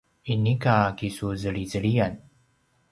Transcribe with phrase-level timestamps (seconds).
[0.33, 2.13] inika kisuzelizeliyan